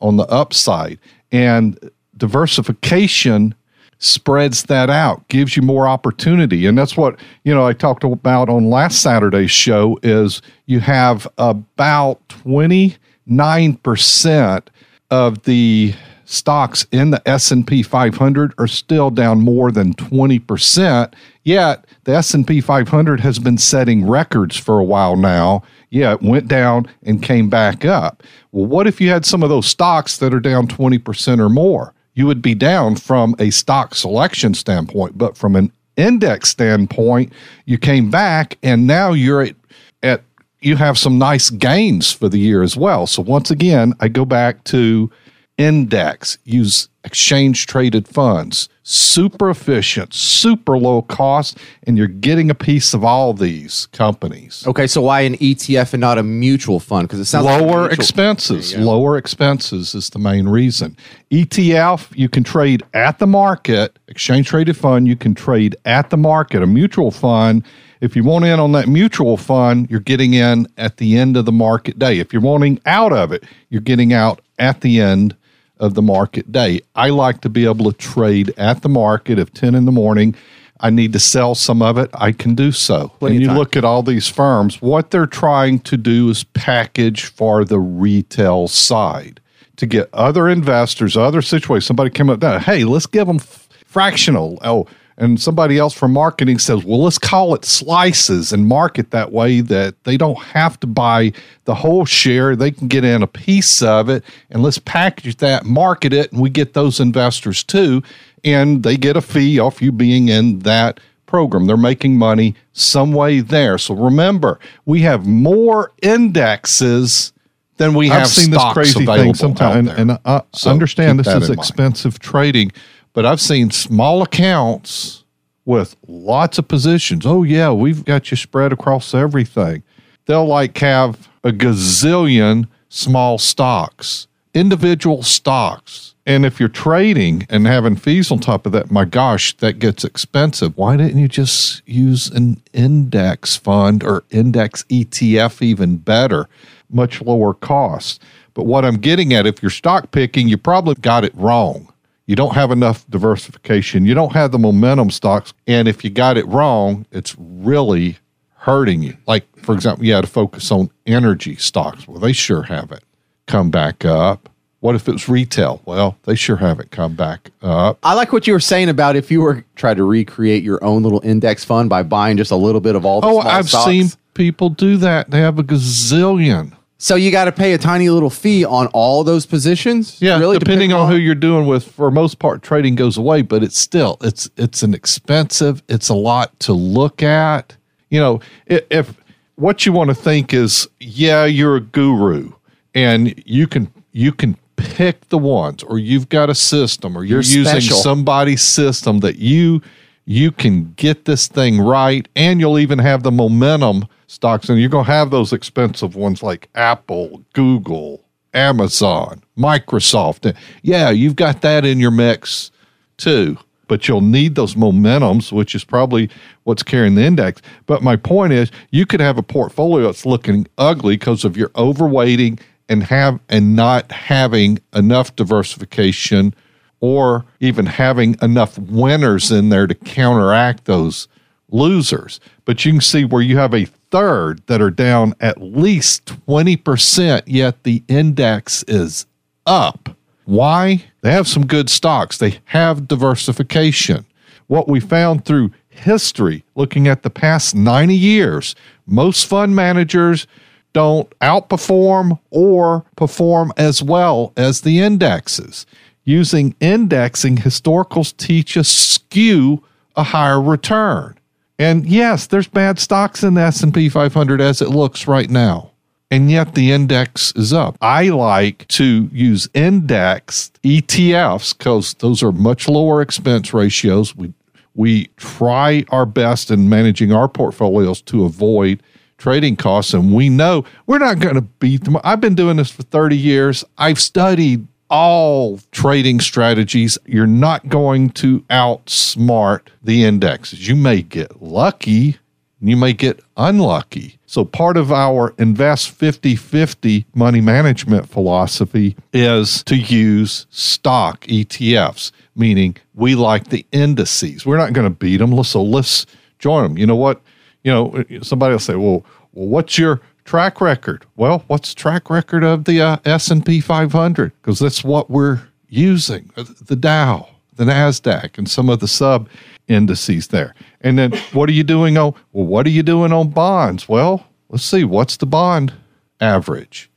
on 0.02 0.18
the 0.18 0.28
upside. 0.28 1.00
And 1.32 1.80
diversification 2.18 3.56
spreads 4.04 4.64
that 4.64 4.90
out, 4.90 5.26
gives 5.30 5.56
you 5.56 5.64
more 5.64 5.88
opportunity. 5.88 6.66
And 6.66 6.78
that's 6.78 6.98
what, 6.98 7.18
you 7.44 7.54
know, 7.54 7.66
I 7.66 7.72
talked 7.74 8.04
about 8.04 8.50
on 8.50 8.70
last 8.70 9.02
Saturday's 9.02 9.52
show 9.52 9.98
is 10.04 10.42
you 10.66 10.82
have 10.82 11.26
about 11.38 12.28
29% 12.28 14.68
of 15.10 15.44
the 15.44 15.94
stocks 16.26 16.86
in 16.92 17.12
the 17.12 17.22
S&P 17.28 17.84
500 17.84 18.54
are 18.58 18.68
still 18.68 19.10
down 19.10 19.42
more 19.42 19.72
than 19.72 19.94
20%. 19.94 21.14
Yet 21.44 21.86
the 22.04 22.16
S&P 22.16 22.60
500 22.60 23.20
has 23.22 23.40
been 23.40 23.58
setting 23.58 24.08
records 24.08 24.58
for 24.58 24.80
a 24.80 24.84
while 24.84 25.16
now. 25.16 25.64
Yeah, 25.92 26.14
it 26.14 26.22
went 26.22 26.48
down 26.48 26.88
and 27.04 27.24
came 27.24 27.50
back 27.50 27.86
up. 27.86 28.24
Well, 28.52 28.66
what 28.66 28.88
if 28.88 29.00
you 29.00 29.10
had 29.10 29.26
some 29.26 29.44
of 29.44 29.50
those 29.50 29.68
stocks 29.68 30.18
that 30.18 30.34
are 30.34 30.40
down 30.40 30.68
20% 30.68 31.40
or 31.40 31.50
more? 31.50 31.94
You 32.14 32.28
would 32.28 32.42
be 32.42 32.56
down 32.56 32.96
from 32.96 33.36
a 33.40 33.50
stock 33.50 33.96
selection 33.96 34.54
standpoint, 34.54 35.18
but 35.18 35.38
from 35.38 35.56
an 35.56 35.72
index 35.98 36.50
standpoint, 36.50 37.34
you 37.66 37.78
came 37.78 38.10
back 38.10 38.58
and 38.64 38.88
now 38.88 39.14
you're 39.14 39.42
at, 39.42 39.56
at 40.02 40.24
you 40.62 40.76
have 40.78 40.98
some 40.98 41.18
nice 41.18 41.50
gains 41.50 42.12
for 42.12 42.30
the 42.30 42.40
year 42.40 42.64
as 42.64 42.78
well. 42.78 43.08
So 43.08 43.22
once 43.22 43.52
again, 43.52 43.94
I 44.00 44.08
go 44.08 44.26
back 44.26 44.64
to 44.66 45.12
index, 45.58 46.38
use 46.46 46.88
exchange 47.06 47.68
traded 47.68 48.08
funds, 48.08 48.70
super 48.84 49.50
efficient, 49.50 50.14
super 50.14 50.78
low 50.78 51.02
cost, 51.02 51.58
and 51.86 51.98
you're 51.98 52.08
getting 52.08 52.50
a 52.50 52.56
piece 52.56 52.94
of 52.94 53.04
all 53.04 53.34
these 53.34 53.88
companies. 53.88 54.64
Okay, 54.68 54.88
so 54.88 55.02
why 55.02 55.22
an 55.22 55.36
ETF 55.38 55.94
and 55.94 56.02
not 56.02 56.18
a 56.18 56.24
mutual 56.24 56.80
fund? 56.80 57.08
Because 57.08 57.20
it 57.20 57.26
sounds 57.26 57.46
like 57.46 57.62
Lower 57.62 57.82
mutual- 57.82 57.94
expenses. 57.94 58.76
Lower 58.78 59.18
expenses 59.18 59.94
is 59.96 60.10
the 60.12 60.20
main 60.20 60.48
reason. 60.48 60.96
ETF, 61.32 62.08
you 62.16 62.30
can 62.30 62.44
trade 62.44 62.84
at 62.94 63.20
the 63.20 63.28
market. 63.28 64.00
Exchange 64.08 64.48
traded 64.48 64.78
fund, 64.78 65.08
you 65.08 65.16
can 65.16 65.36
trade 65.36 65.76
at 65.86 66.10
the 66.10 66.18
market. 66.18 66.64
A 66.64 66.68
mutual 66.68 67.12
fund, 67.12 67.64
if 68.02 68.16
you 68.16 68.24
want 68.24 68.46
in 68.46 68.60
on 68.60 68.72
that 68.74 68.88
mutual 68.88 69.36
fund, 69.38 69.90
you're 69.90 70.00
getting 70.00 70.34
in 70.34 70.68
at 70.78 70.98
the 70.98 71.18
end 71.18 71.36
of 71.36 71.46
the 71.46 71.52
market 71.52 72.00
day. 72.00 72.20
If 72.20 72.32
you're 72.32 72.42
wanting 72.42 72.80
out 72.86 73.12
of 73.12 73.32
it, 73.32 73.44
you're 73.70 73.82
getting 73.82 74.14
out 74.14 74.42
at 74.60 74.82
the 74.82 75.02
end 75.02 75.36
of 75.80 75.94
the 75.94 76.02
market 76.02 76.52
day. 76.52 76.82
I 76.96 77.10
like 77.10 77.42
to 77.42 77.50
be 77.50 77.66
able 77.66 77.92
to 77.92 77.98
trade 77.98 78.54
at 78.58 78.82
the 78.82 78.90
market. 78.90 79.40
If 79.40 79.54
10 79.54 79.76
in 79.76 79.86
the 79.86 79.92
morning, 79.92 80.36
I 80.80 80.90
need 80.90 81.14
to 81.14 81.20
sell 81.20 81.56
some 81.56 81.82
of 81.82 81.98
it, 81.98 82.10
I 82.14 82.32
can 82.32 82.56
do 82.56 82.72
so. 82.72 83.10
Plenty 83.20 83.38
and 83.38 83.46
you 83.46 83.52
look 83.54 83.76
at 83.76 83.86
all 83.86 84.04
these 84.04 84.28
firms, 84.28 84.82
what 84.82 85.12
they're 85.12 85.26
trying 85.26 85.80
to 85.80 85.98
do 85.98 86.30
is 86.30 86.44
package 86.44 87.26
for 87.26 87.64
the 87.64 87.80
retail 87.80 88.68
side 88.68 89.40
to 89.78 89.86
get 89.86 90.10
other 90.14 90.50
investors, 90.50 91.16
other 91.16 91.42
situations. 91.42 91.86
Somebody 91.86 92.10
came 92.10 92.30
up 92.30 92.42
that, 92.42 92.64
hey, 92.64 92.84
let's 92.84 93.06
give 93.06 93.28
them 93.28 93.38
f- 93.38 93.68
fractional. 93.86 94.60
Oh, 94.62 94.88
and 95.18 95.40
somebody 95.40 95.78
else 95.78 95.94
from 95.94 96.14
marketing 96.14 96.60
says, 96.60 96.84
well, 96.84 97.04
let's 97.04 97.20
call 97.20 97.54
it 97.54 97.66
slices 97.66 98.52
and 98.52 98.68
market 98.68 99.12
that 99.12 99.32
way 99.32 99.62
that 99.62 100.02
they 100.04 100.18
don't 100.18 100.42
have 100.44 100.80
to 100.80 100.88
buy 100.88 101.32
the 101.66 101.76
whole 101.76 102.06
share. 102.06 102.56
They 102.56 102.72
can 102.72 102.88
get 102.88 103.04
in 103.04 103.22
a 103.22 103.28
piece 103.28 103.82
of 103.82 104.10
it 104.10 104.24
and 104.50 104.64
let's 104.64 104.80
package 104.80 105.38
that, 105.38 105.66
market 105.66 106.14
it, 106.14 106.32
and 106.32 106.42
we 106.42 106.50
get 106.50 106.74
those 106.74 107.00
investors 107.00 107.64
too. 107.64 108.02
And 108.44 108.84
they 108.84 108.98
get 108.98 109.16
a 109.16 109.22
fee 109.22 109.60
off 109.60 109.82
you 109.82 109.92
being 109.92 110.30
in 110.30 110.60
that 110.60 111.00
program. 111.26 111.66
They're 111.66 111.78
making 111.78 112.18
money 112.18 112.56
some 112.74 113.14
way 113.14 113.40
there. 113.40 113.78
So 113.78 113.94
remember, 113.96 114.60
we 114.86 115.02
have 115.02 115.26
more 115.26 115.92
indexes 116.02 117.32
than 117.78 117.94
we 117.96 118.08
have 118.10 118.24
I've 118.24 118.28
seen 118.28 118.52
this 118.52 118.64
crazy 118.72 119.06
thing 119.06 119.34
sometimes, 119.34 119.90
and, 119.90 120.12
uh, 120.12 120.18
and 120.18 120.20
I 120.26 120.42
So 120.54 120.70
understand 120.70 121.20
this 121.20 121.28
is 121.28 121.34
in 121.34 121.40
mind. 121.40 121.60
expensive. 121.60 122.14
expensive 122.14 122.20
trading, 122.20 122.72
but 123.14 123.26
I've 123.26 123.42
seen 123.42 123.72
small 123.72 124.22
accounts 124.22 125.24
with 125.66 125.96
lots 126.08 126.58
of 126.58 126.68
positions. 126.68 127.26
Oh 127.26 127.44
yeah, 127.44 127.72
we've 127.72 128.04
got 128.04 128.32
you 128.32 128.38
spread 128.38 128.74
across 128.74 129.14
everything. 129.14 129.84
They'll 130.26 130.46
like 130.48 130.78
have 130.80 131.30
a 131.44 131.52
gazillion 131.52 132.68
small 132.90 133.38
stocks, 133.38 134.28
individual 134.54 135.24
stocks. 135.24 136.16
And 136.26 136.46
if 136.46 136.60
you're 136.60 136.70
trading 136.70 137.46
and 137.50 137.68
having 137.68 137.98
fees 137.98 138.32
on 138.32 138.40
top 138.40 138.66
of 138.66 138.72
that, 138.72 138.90
my 138.90 139.04
gosh, 139.04 139.58
that 139.58 139.80
gets 139.80 140.06
expensive. 140.06 140.78
Why 140.78 140.96
didn't 140.96 141.20
you 141.20 141.28
just 141.28 141.82
use 141.86 142.30
an 142.30 142.62
index 142.72 143.58
fund 143.58 144.04
or 144.04 144.24
index 144.30 144.84
ETF 144.84 145.62
even 145.62 145.98
better? 145.98 146.48
Much 146.90 147.22
lower 147.22 147.54
cost. 147.54 148.22
But 148.54 148.66
what 148.66 148.86
I'm 148.86 148.98
getting 148.98 149.34
at, 149.34 149.46
if 149.46 149.62
you're 149.62 149.70
stock 149.70 150.12
picking, 150.12 150.48
you 150.48 150.58
probably 150.58 150.96
got 150.96 151.26
it 151.26 151.36
wrong. 151.36 151.93
You 152.26 152.36
don't 152.36 152.56
have 152.56 152.72
enough 152.72 153.06
diversification. 153.10 154.06
You 154.06 154.14
don't 154.14 154.32
have 154.34 154.52
the 154.52 154.60
momentum 154.60 155.10
stocks. 155.12 155.54
And 155.68 155.88
if 155.88 156.04
you 156.04 156.10
got 156.10 156.38
it 156.38 156.48
wrong, 156.48 157.06
it's 157.12 157.36
really 157.38 158.18
hurting 158.56 159.04
you. 159.04 159.18
Like, 159.28 159.46
for 159.58 159.76
example, 159.76 160.06
you 160.06 160.14
had 160.14 160.22
to 160.24 160.30
focus 160.30 160.72
on 160.72 160.90
energy 161.06 161.56
stocks. 161.58 162.08
Well, 162.08 162.20
they 162.20 162.32
sure 162.32 162.64
haven't 162.64 163.04
come 163.48 163.70
back 163.72 164.06
up. 164.06 164.50
What 164.80 164.96
if 164.96 165.08
it 165.08 165.14
was 165.14 165.28
retail? 165.30 165.82
Well, 165.86 166.18
they 166.24 166.36
sure 166.36 166.58
haven't 166.58 166.92
come 166.92 167.16
back 167.16 167.52
up. 167.62 168.00
I 168.04 168.14
like 168.14 168.32
what 168.34 168.48
you 168.48 168.54
were 168.54 168.60
saying 168.60 168.90
about 168.90 169.16
if 169.16 169.32
you 169.32 169.42
were 169.42 169.64
trying 169.76 169.96
to 169.98 170.04
recreate 170.04 170.64
your 170.64 170.84
own 170.84 171.04
little 171.04 171.22
index 171.24 171.64
fund 171.64 171.90
by 171.90 172.04
buying 172.04 172.36
just 172.38 172.52
a 172.52 172.56
little 172.58 172.82
bit 172.82 172.96
of 172.96 173.06
all 173.06 173.22
the 173.22 173.28
Oh, 173.28 173.40
I've 173.40 173.68
stocks. 173.70 173.86
seen 173.86 174.08
people 174.34 174.70
do 174.70 174.98
that. 174.98 175.30
They 175.30 175.40
have 175.40 175.58
a 175.60 175.64
gazillion. 175.64 176.74
So 177.04 177.16
you 177.16 177.32
got 177.32 177.46
to 177.46 177.52
pay 177.52 177.74
a 177.74 177.78
tiny 177.78 178.10
little 178.10 178.30
fee 178.30 178.64
on 178.64 178.88
all 178.94 179.26
those 179.26 179.46
positions. 179.46 180.22
Yeah, 180.22 180.40
really, 180.40 180.58
depending 180.58 180.88
depending 180.90 180.94
on 180.94 181.12
who 181.12 181.18
you're 181.18 181.36
doing 181.36 181.66
with. 181.68 181.84
For 181.86 182.10
most 182.10 182.40
part, 182.40 182.64
trading 182.64 182.96
goes 182.96 183.18
away, 183.18 183.42
but 183.42 183.62
it's 183.62 183.78
still 183.78 184.16
it's 184.22 184.50
it's 184.56 184.84
an 184.84 184.94
expensive. 184.94 185.84
It's 185.90 186.08
a 186.08 186.14
lot 186.14 186.58
to 186.62 186.72
look 186.72 187.22
at. 187.22 187.76
You 188.10 188.22
know, 188.22 188.40
i- 188.72 188.84
if 188.90 189.16
what 189.56 189.86
you 189.86 189.92
want 189.92 190.12
to 190.12 190.16
think 190.16 190.54
is, 190.54 190.88
yeah, 191.02 191.44
you're 191.44 191.76
a 191.76 191.82
guru, 191.82 192.54
and 192.96 193.34
you 193.46 193.68
can 193.68 193.92
you 194.14 194.32
can 194.32 194.56
pick 194.78 195.28
the 195.28 195.38
ones, 195.38 195.84
or 195.84 196.00
you've 196.00 196.30
got 196.30 196.50
a 196.50 196.56
system, 196.56 197.18
or 197.18 197.26
you're, 197.26 197.42
You're 197.42 197.60
using 197.60 197.82
special. 197.82 197.98
somebody's 197.98 198.62
system 198.62 199.20
that 199.20 199.40
you 199.40 199.82
you 200.26 200.52
can 200.54 200.94
get 200.96 201.26
this 201.26 201.50
thing 201.50 201.82
right, 201.82 202.30
and 202.34 202.62
you'll 202.62 202.80
even 202.80 203.00
have 203.00 203.24
the 203.24 203.32
momentum 203.32 204.06
stocks, 204.34 204.70
and 204.70 204.80
you're 204.80 204.90
going 204.90 205.06
to 205.06 205.12
have 205.12 205.32
those 205.32 205.54
expensive 205.54 206.16
ones 206.16 206.44
like 206.44 206.70
Apple, 206.76 207.44
Google, 207.54 208.24
Amazon, 208.54 209.42
Microsoft. 209.58 210.56
Yeah, 210.82 211.10
you've 211.10 211.36
got 211.36 211.62
that 211.62 211.86
in 211.86 212.00
your 212.00 212.12
mix 212.12 212.72
too. 213.18 213.58
But 213.88 214.08
you'll 214.08 214.22
need 214.22 214.56
those 214.56 214.76
momentums, 214.76 215.52
which 215.52 215.76
is 215.76 215.84
probably 215.84 216.30
what's 216.64 216.84
carrying 216.84 217.16
the 217.16 217.24
index. 217.24 217.62
But 217.86 218.02
my 218.02 218.16
point 218.16 218.54
is, 218.54 218.72
you 218.92 219.06
could 219.06 219.20
have 219.20 219.38
a 219.38 219.44
portfolio 219.44 220.06
that's 220.06 220.26
looking 220.26 220.68
ugly 220.78 221.18
because 221.18 221.44
of 221.44 221.58
your 221.58 221.68
overweighting 221.70 222.62
and 222.88 223.04
have 223.04 223.40
and 223.50 223.76
not 223.76 224.10
having 224.12 224.80
enough 224.94 225.36
diversification, 225.36 226.56
or 227.02 227.46
even 227.60 227.86
having 227.86 228.38
enough 228.42 228.80
winners 228.80 229.52
in 229.52 229.68
there 229.68 229.86
to 229.86 229.96
counteract 229.96 230.86
those 230.86 231.28
losers. 231.70 232.40
But 232.64 232.86
you 232.86 232.94
can 232.94 233.02
see 233.02 233.26
where 233.26 233.42
you 233.42 233.58
have 233.58 233.74
a 233.74 233.86
third 234.14 234.62
that 234.68 234.80
are 234.80 234.92
down 234.92 235.34
at 235.40 235.60
least 235.60 236.26
20%, 236.48 237.42
yet 237.48 237.82
the 237.82 238.04
index 238.08 238.84
is 238.88 239.26
up. 239.66 240.16
Why? 240.46 241.06
They 241.22 241.32
have 241.32 241.48
some 241.48 241.66
good 241.66 241.90
stocks, 241.90 242.38
they 242.38 242.60
have 242.66 243.08
diversification. 243.08 244.28
What 244.68 244.88
we 244.88 245.00
found 245.00 245.46
through 245.46 245.72
history, 245.90 246.64
looking 246.76 247.08
at 247.08 247.24
the 247.24 247.32
past 247.32 247.74
90 247.74 248.16
years, 248.16 248.76
most 249.08 249.48
fund 249.48 249.76
managers 249.76 250.46
don't 250.94 251.28
outperform 251.40 252.40
or 252.52 253.06
perform 253.16 253.74
as 253.78 254.04
well 254.04 254.54
as 254.56 254.82
the 254.82 255.00
indexes. 255.00 255.88
Using 256.24 256.76
indexing, 256.80 257.58
historicals 257.58 258.38
teach 258.38 258.78
us 258.78 258.90
skew 258.90 259.84
a 260.16 260.22
higher 260.22 260.62
return. 260.62 261.36
And 261.80 262.06
yes, 262.06 262.48
there's 262.48 262.68
bad 262.68 263.00
stocks 263.00 263.44
in 263.44 263.56
the 263.56 263.62
S&P 263.62 264.10
500 264.10 264.62
as 264.62 264.82
it 264.82 264.90
looks 264.90 265.28
right 265.28 265.50
now. 265.50 265.92
And 266.30 266.50
yet 266.50 266.74
the 266.74 266.92
index 266.92 267.54
is 267.56 267.74
up. 267.74 267.98
I 268.02 268.30
like 268.30 268.88
to 268.90 269.30
use 269.32 269.70
indexed 269.74 270.82
ETFs 270.82 271.78
because 271.78 272.16
those 272.16 272.42
are 272.42 272.52
much 272.52 272.88
lower 272.88 273.22
expense 273.22 273.74
ratios. 273.74 274.36
We 274.36 274.54
we 274.96 275.28
try 275.38 276.06
our 276.10 276.26
best 276.26 276.70
in 276.70 276.88
managing 276.88 277.32
our 277.32 277.48
portfolios 277.48 278.22
to 278.24 278.46
avoid 278.46 279.02
trading 279.38 279.76
costs 279.76 280.14
and 280.14 280.34
we 280.34 280.50
know 280.50 280.86
we're 281.08 281.18
not 281.18 281.40
going 281.40 281.56
to 281.56 281.62
beat 281.62 282.04
them. 282.04 282.18
I've 282.24 282.40
been 282.40 282.56
doing 282.56 282.78
this 282.78 282.92
for 282.92 283.04
30 283.04 283.36
years. 283.36 283.84
I've 283.98 284.20
studied 284.20 284.88
all 285.14 285.80
trading 285.92 286.40
strategies, 286.40 287.20
you're 287.28 287.46
not 287.46 287.88
going 287.88 288.32
to 288.32 288.62
outsmart 288.62 289.82
the 290.02 290.24
indexes. 290.24 290.88
You 290.88 290.96
may 290.96 291.22
get 291.22 291.62
lucky, 291.62 292.38
you 292.82 292.98
may 292.98 293.14
get 293.14 293.40
unlucky. 293.56 294.40
So, 294.48 294.66
part 294.66 294.98
of 294.98 295.12
our 295.12 295.54
invest 295.60 296.10
50 296.10 296.56
50 296.56 297.28
money 297.36 297.62
management 297.62 298.28
philosophy 298.28 299.16
is 299.32 299.84
to 299.84 299.96
use 299.96 300.66
stock 300.72 301.42
ETFs, 301.42 302.32
meaning 302.56 302.98
we 303.14 303.36
like 303.36 303.68
the 303.68 303.86
indices. 303.92 304.66
We're 304.66 304.78
not 304.78 304.94
going 304.94 305.06
to 305.06 305.16
beat 305.16 305.38
them. 305.38 305.64
So, 305.64 305.84
let's 305.84 306.26
join 306.58 306.84
them. 306.84 306.98
You 306.98 307.06
know 307.06 307.16
what? 307.16 307.40
You 307.84 307.92
know, 307.92 308.24
somebody 308.42 308.72
will 308.72 308.80
say, 308.80 308.96
well, 308.96 309.24
well 309.52 309.68
what's 309.68 309.96
your 310.00 310.22
track 310.46 310.82
record. 310.82 311.26
Well, 311.36 311.64
what's 311.68 311.94
track 311.94 312.30
record 312.30 312.64
of 312.64 312.86
the 312.86 313.02
uh, 313.02 313.18
S&P 313.26 313.80
500? 313.80 314.52
Because 314.62 314.80
that's 314.80 315.04
what 315.04 315.30
we're 315.30 315.62
using. 315.90 316.52
Uh, 316.58 316.66
the 316.82 316.96
Dow, 316.96 317.50
the 317.76 317.86
Nasdaq, 317.86 318.58
and 318.58 318.70
some 318.70 318.90
of 318.90 319.00
the 319.00 319.08
sub 319.08 319.50
indices 319.88 320.48
there. 320.48 320.74
And 321.02 321.18
then 321.18 321.34
what 321.54 321.70
are 321.70 321.74
you 321.74 321.84
doing 321.84 322.18
on? 322.18 322.34
Well, 322.52 322.66
what 322.66 322.86
are 322.86 322.92
you 322.92 323.04
doing 323.04 323.32
on 323.34 323.50
bonds? 323.50 324.08
Well, 324.08 324.46
let's 324.70 324.84
see. 324.84 325.04
What's 325.04 325.38
the 325.38 325.46
bond 325.46 325.94
average? 326.40 327.10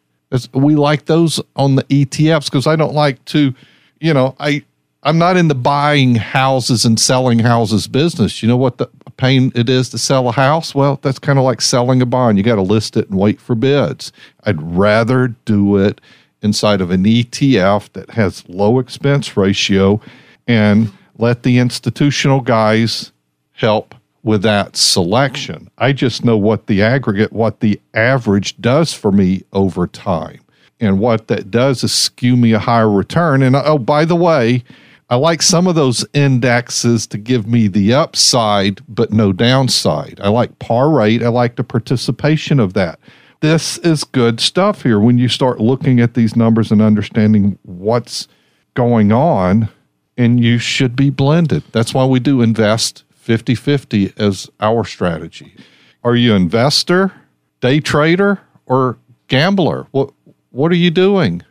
we 0.52 0.74
like 0.74 1.06
those 1.06 1.40
on 1.54 1.76
the 1.76 1.84
ETFs 1.84 2.46
because 2.46 2.66
I 2.66 2.76
don't 2.76 2.94
like 2.94 3.24
to, 3.26 3.54
you 4.00 4.12
know, 4.12 4.34
I 4.38 4.64
I'm 5.02 5.18
not 5.18 5.36
in 5.36 5.48
the 5.48 5.54
buying 5.54 6.16
houses 6.16 6.84
and 6.84 6.98
selling 6.98 7.38
houses 7.38 7.86
business. 7.86 8.42
You 8.42 8.48
know 8.48 8.56
what 8.56 8.78
the 8.78 8.88
pain 9.16 9.52
it 9.54 9.68
is 9.68 9.88
to 9.90 9.98
sell 9.98 10.28
a 10.28 10.32
house? 10.32 10.74
Well, 10.74 10.98
that's 11.02 11.18
kind 11.18 11.38
of 11.38 11.44
like 11.44 11.60
selling 11.60 12.02
a 12.02 12.06
bond. 12.06 12.38
You 12.38 12.44
got 12.44 12.56
to 12.56 12.62
list 12.62 12.96
it 12.96 13.08
and 13.08 13.18
wait 13.18 13.40
for 13.40 13.54
bids. 13.54 14.12
I'd 14.44 14.60
rather 14.60 15.28
do 15.44 15.76
it 15.76 16.00
inside 16.42 16.80
of 16.80 16.90
an 16.90 17.04
ETF 17.04 17.92
that 17.92 18.10
has 18.10 18.48
low 18.48 18.78
expense 18.78 19.36
ratio 19.36 20.00
and 20.46 20.92
let 21.18 21.42
the 21.42 21.58
institutional 21.58 22.40
guys 22.40 23.12
help 23.52 23.94
with 24.22 24.42
that 24.42 24.76
selection. 24.76 25.70
I 25.78 25.92
just 25.92 26.24
know 26.24 26.36
what 26.36 26.66
the 26.66 26.82
aggregate, 26.82 27.32
what 27.32 27.60
the 27.60 27.80
average 27.94 28.60
does 28.60 28.92
for 28.92 29.12
me 29.12 29.44
over 29.52 29.86
time. 29.86 30.40
And 30.80 31.00
what 31.00 31.28
that 31.28 31.50
does 31.50 31.82
is 31.82 31.92
skew 31.92 32.36
me 32.36 32.52
a 32.52 32.58
higher 32.58 32.90
return. 32.90 33.42
And 33.42 33.56
oh, 33.56 33.78
by 33.78 34.04
the 34.04 34.16
way, 34.16 34.62
I 35.08 35.14
like 35.16 35.40
some 35.40 35.68
of 35.68 35.76
those 35.76 36.04
indexes 36.14 37.06
to 37.08 37.18
give 37.18 37.46
me 37.46 37.68
the 37.68 37.94
upside, 37.94 38.80
but 38.88 39.12
no 39.12 39.32
downside. 39.32 40.20
I 40.20 40.28
like 40.28 40.58
par 40.58 40.90
rate. 40.90 41.22
I 41.22 41.28
like 41.28 41.54
the 41.54 41.62
participation 41.62 42.58
of 42.58 42.72
that. 42.74 42.98
This 43.40 43.78
is 43.78 44.02
good 44.02 44.40
stuff 44.40 44.82
here 44.82 44.98
when 44.98 45.18
you 45.18 45.28
start 45.28 45.60
looking 45.60 46.00
at 46.00 46.14
these 46.14 46.34
numbers 46.34 46.72
and 46.72 46.82
understanding 46.82 47.56
what's 47.62 48.26
going 48.74 49.12
on, 49.12 49.68
and 50.16 50.42
you 50.42 50.58
should 50.58 50.96
be 50.96 51.10
blended. 51.10 51.62
That's 51.70 51.94
why 51.94 52.04
we 52.04 52.18
do 52.18 52.42
invest 52.42 53.04
50 53.14 53.54
50 53.54 54.12
as 54.16 54.50
our 54.58 54.84
strategy. 54.84 55.54
Are 56.02 56.16
you 56.16 56.34
investor, 56.34 57.12
day 57.60 57.78
trader, 57.78 58.40
or 58.66 58.98
gambler? 59.28 59.86
What, 59.92 60.10
what 60.50 60.72
are 60.72 60.76
you 60.76 60.90
doing? 60.90 61.42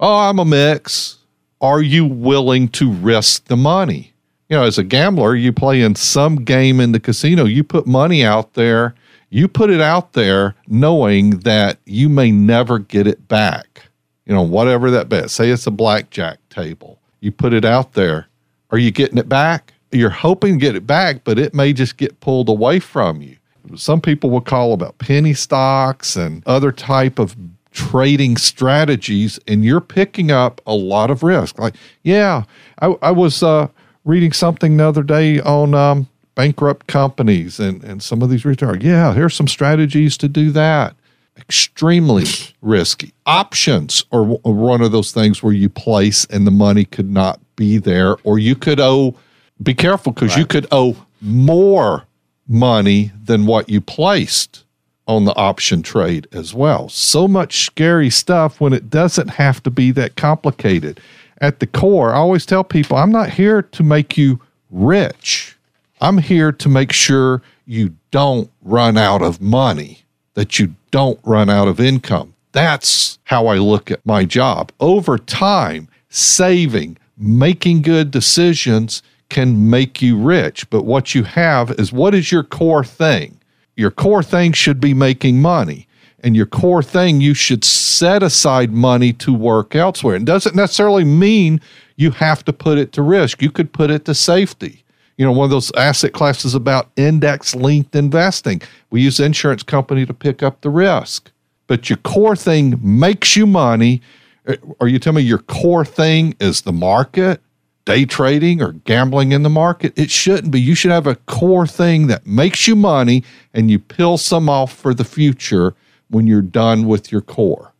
Oh, 0.00 0.28
I'm 0.28 0.40
a 0.40 0.44
mix 0.44 1.18
are 1.64 1.80
you 1.80 2.04
willing 2.04 2.68
to 2.68 2.92
risk 2.92 3.46
the 3.46 3.56
money? 3.56 4.12
You 4.50 4.58
know, 4.58 4.64
as 4.64 4.76
a 4.76 4.84
gambler, 4.84 5.34
you 5.34 5.50
play 5.50 5.80
in 5.80 5.94
some 5.94 6.44
game 6.44 6.78
in 6.78 6.92
the 6.92 7.00
casino, 7.00 7.46
you 7.46 7.64
put 7.64 7.86
money 7.86 8.22
out 8.22 8.52
there, 8.52 8.94
you 9.30 9.48
put 9.48 9.70
it 9.70 9.80
out 9.80 10.12
there 10.12 10.54
knowing 10.68 11.38
that 11.40 11.78
you 11.86 12.10
may 12.10 12.30
never 12.30 12.78
get 12.78 13.06
it 13.06 13.28
back. 13.28 13.88
You 14.26 14.34
know, 14.34 14.42
whatever 14.42 14.90
that 14.90 15.08
bet, 15.08 15.30
say 15.30 15.48
it's 15.48 15.66
a 15.66 15.70
blackjack 15.70 16.38
table, 16.50 16.98
you 17.20 17.32
put 17.32 17.54
it 17.54 17.64
out 17.64 17.94
there. 17.94 18.28
Are 18.70 18.78
you 18.78 18.90
getting 18.90 19.16
it 19.16 19.30
back? 19.30 19.72
You're 19.90 20.10
hoping 20.10 20.58
to 20.58 20.60
get 20.60 20.76
it 20.76 20.86
back, 20.86 21.24
but 21.24 21.38
it 21.38 21.54
may 21.54 21.72
just 21.72 21.96
get 21.96 22.20
pulled 22.20 22.50
away 22.50 22.78
from 22.78 23.22
you. 23.22 23.38
Some 23.74 24.02
people 24.02 24.28
will 24.28 24.42
call 24.42 24.74
about 24.74 24.98
penny 24.98 25.32
stocks 25.32 26.14
and 26.14 26.42
other 26.44 26.72
type 26.72 27.18
of 27.18 27.34
trading 27.74 28.36
strategies 28.36 29.38
and 29.46 29.64
you're 29.64 29.80
picking 29.80 30.30
up 30.30 30.60
a 30.66 30.74
lot 30.74 31.10
of 31.10 31.22
risk. 31.22 31.58
Like, 31.58 31.74
yeah, 32.02 32.44
I, 32.80 32.94
I 33.02 33.10
was 33.10 33.42
uh, 33.42 33.68
reading 34.04 34.32
something 34.32 34.76
the 34.76 34.86
other 34.86 35.02
day 35.02 35.40
on 35.40 35.74
um, 35.74 36.08
bankrupt 36.36 36.86
companies 36.86 37.58
and, 37.58 37.82
and 37.84 38.02
some 38.02 38.22
of 38.22 38.30
these 38.30 38.44
retailers. 38.44 38.82
Yeah, 38.82 39.12
here's 39.12 39.34
some 39.34 39.48
strategies 39.48 40.16
to 40.18 40.28
do 40.28 40.52
that. 40.52 40.94
Extremely 41.36 42.24
risky. 42.62 43.12
Options 43.26 44.04
are 44.12 44.22
one 44.22 44.80
of 44.80 44.92
those 44.92 45.10
things 45.10 45.42
where 45.42 45.52
you 45.52 45.68
place 45.68 46.24
and 46.26 46.46
the 46.46 46.52
money 46.52 46.84
could 46.84 47.10
not 47.10 47.40
be 47.56 47.76
there, 47.78 48.16
or 48.22 48.38
you 48.38 48.54
could 48.54 48.78
owe, 48.78 49.16
be 49.60 49.74
careful 49.74 50.12
because 50.12 50.30
right. 50.30 50.38
you 50.38 50.46
could 50.46 50.68
owe 50.70 50.96
more 51.20 52.06
money 52.46 53.10
than 53.24 53.46
what 53.46 53.68
you 53.68 53.80
placed 53.80 54.63
on 55.06 55.24
the 55.24 55.34
option 55.36 55.82
trade 55.82 56.26
as 56.32 56.54
well. 56.54 56.88
So 56.88 57.28
much 57.28 57.64
scary 57.64 58.10
stuff 58.10 58.60
when 58.60 58.72
it 58.72 58.90
doesn't 58.90 59.28
have 59.28 59.62
to 59.64 59.70
be 59.70 59.90
that 59.92 60.16
complicated. 60.16 61.00
At 61.40 61.60
the 61.60 61.66
core, 61.66 62.12
I 62.12 62.16
always 62.16 62.46
tell 62.46 62.64
people 62.64 62.96
I'm 62.96 63.12
not 63.12 63.30
here 63.30 63.62
to 63.62 63.82
make 63.82 64.16
you 64.16 64.40
rich. 64.70 65.56
I'm 66.00 66.18
here 66.18 66.52
to 66.52 66.68
make 66.68 66.92
sure 66.92 67.42
you 67.66 67.94
don't 68.10 68.50
run 68.62 68.96
out 68.96 69.22
of 69.22 69.40
money, 69.40 70.04
that 70.34 70.58
you 70.58 70.74
don't 70.90 71.18
run 71.24 71.50
out 71.50 71.68
of 71.68 71.80
income. 71.80 72.34
That's 72.52 73.18
how 73.24 73.46
I 73.46 73.56
look 73.56 73.90
at 73.90 74.04
my 74.06 74.24
job. 74.24 74.70
Over 74.80 75.18
time, 75.18 75.88
saving, 76.08 76.96
making 77.16 77.82
good 77.82 78.10
decisions 78.10 79.02
can 79.28 79.68
make 79.68 80.00
you 80.00 80.16
rich. 80.16 80.68
But 80.70 80.84
what 80.84 81.14
you 81.14 81.24
have 81.24 81.72
is 81.72 81.92
what 81.92 82.14
is 82.14 82.30
your 82.30 82.44
core 82.44 82.84
thing? 82.84 83.40
Your 83.76 83.90
core 83.90 84.22
thing 84.22 84.52
should 84.52 84.80
be 84.80 84.94
making 84.94 85.40
money 85.40 85.86
and 86.24 86.34
your 86.34 86.46
core 86.46 86.82
thing 86.82 87.20
you 87.20 87.34
should 87.34 87.62
set 87.62 88.22
aside 88.22 88.72
money 88.72 89.12
to 89.12 89.32
work 89.32 89.76
elsewhere. 89.76 90.16
It 90.16 90.24
doesn't 90.24 90.56
necessarily 90.56 91.04
mean 91.04 91.60
you 91.96 92.10
have 92.12 92.42
to 92.46 92.52
put 92.52 92.78
it 92.78 92.92
to 92.92 93.02
risk. 93.02 93.42
You 93.42 93.50
could 93.50 93.72
put 93.72 93.90
it 93.90 94.06
to 94.06 94.14
safety. 94.14 94.82
You 95.18 95.24
know 95.24 95.32
one 95.32 95.44
of 95.44 95.50
those 95.50 95.70
asset 95.76 96.12
classes 96.14 96.54
about 96.54 96.90
index 96.96 97.54
linked 97.54 97.94
investing. 97.94 98.62
We 98.90 99.02
use 99.02 99.20
insurance 99.20 99.62
company 99.62 100.06
to 100.06 100.14
pick 100.14 100.42
up 100.42 100.62
the 100.62 100.70
risk. 100.70 101.30
But 101.66 101.88
your 101.88 101.98
core 101.98 102.36
thing 102.36 102.80
makes 102.82 103.36
you 103.36 103.46
money. 103.46 104.00
Uh, 104.46 104.56
are 104.80 104.88
you 104.88 104.98
telling 104.98 105.16
me 105.16 105.22
your 105.22 105.38
core 105.38 105.84
thing 105.84 106.34
is 106.40 106.62
the 106.62 106.72
market 106.72 107.40
day 107.84 108.04
trading 108.04 108.62
or 108.62 108.72
gambling 108.72 109.32
in 109.32 109.42
the 109.42 109.50
market. 109.50 109.92
It 109.96 110.10
shouldn't 110.10 110.50
be. 110.50 110.60
You 110.60 110.74
should 110.74 110.90
have 110.90 111.06
a 111.06 111.16
core 111.16 111.66
thing 111.66 112.06
that 112.06 112.26
makes 112.26 112.66
you 112.66 112.76
money 112.76 113.24
and 113.52 113.70
you 113.70 113.78
peel 113.78 114.18
some 114.18 114.48
off 114.48 114.72
for 114.72 114.94
the 114.94 115.04
future 115.04 115.74
when 116.08 116.26
you're 116.26 116.42
done 116.42 116.86
with 116.86 117.12
your 117.12 117.20
core. 117.20 117.72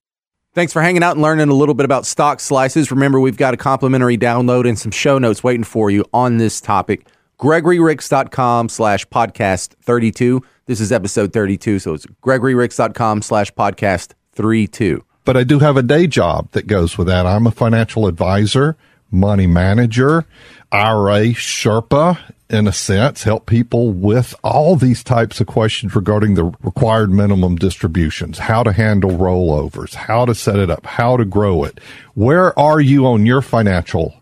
Thanks 0.55 0.73
for 0.73 0.83
hanging 0.83 1.03
out 1.03 1.13
and 1.13 1.23
learning 1.23 1.49
a 1.49 1.55
little 1.55 1.75
bit 1.75 1.85
about 1.85 2.07
stock 2.07 2.39
slices. 2.39 2.91
Remember, 2.91 3.19
we've 3.19 3.37
got 3.37 3.55
a 3.55 3.57
complimentary 3.57 4.17
download 4.17 4.69
and 4.69 4.79
some 4.79 4.93
show 4.93 5.19
notes 5.19 5.43
waiting 5.43 5.65
for 5.65 5.91
you 5.91 6.05
on 6.13 6.37
this 6.37 6.61
topic. 6.61 7.09
GregoryRicks.com 7.41 8.69
slash 8.69 9.05
podcast 9.09 9.75
32. 9.83 10.43
This 10.67 10.81
is 10.81 10.93
episode 10.93 11.33
32, 11.33 11.81
so 11.81 11.95
it's 11.95 12.07
GregoryRicks.com 12.07 13.23
slash 13.23 13.53
podcast 13.53 14.13
32. 14.33 15.05
But 15.25 15.37
I 15.37 15.43
do 15.43 15.59
have 15.59 15.77
a 15.77 15.83
day 15.83 16.07
job 16.07 16.51
that 16.53 16.67
goes 16.67 16.97
with 16.97 17.09
that. 17.09 17.27
I'm 17.27 17.47
a 17.47 17.51
financial 17.51 18.07
advisor 18.07 18.77
money 19.15 19.47
manager, 19.47 20.27
IRA 20.71 21.29
Sherpa, 21.29 22.19
in 22.51 22.69
a 22.69 22.73
sense, 22.73 23.23
help 23.23 23.47
people 23.47 23.93
with 23.93 24.35
all 24.45 24.77
these 24.77 25.03
types 25.03 25.41
of 25.41 25.47
questions 25.47 25.97
regarding 25.97 26.35
the 26.35 26.45
required 26.63 27.11
minimum 27.11 27.57
distributions, 27.57 28.39
how 28.39 28.63
to 28.63 28.73
handle 28.73 29.13
rollovers, 29.13 29.95
how 29.95 30.27
to 30.27 30.35
set 30.35 30.57
it 30.57 30.71
up, 30.71 30.85
how 30.85 31.17
to 31.17 31.25
grow 31.25 31.65
it. 31.65 31.81
Where 32.15 32.59
are 32.59 32.81
you 32.81 33.07
on 33.07 33.25
your 33.25 33.41
financial 33.41 34.21